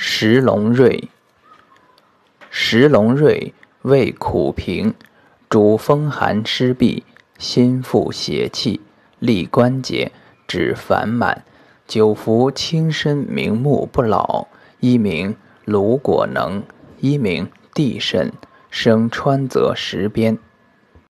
[0.00, 1.08] 石龙瑞。
[2.50, 3.52] 石龙瑞
[3.82, 4.94] 味苦平，
[5.50, 7.02] 主风寒湿痹、
[7.36, 8.80] 心腹邪气、
[9.18, 10.12] 利关节、
[10.46, 11.44] 止烦满。
[11.88, 14.46] 久服轻身明目不老，
[14.78, 15.34] 一名
[15.64, 16.62] 芦果能，
[17.00, 18.32] 一名地肾，
[18.70, 20.38] 生川泽石边。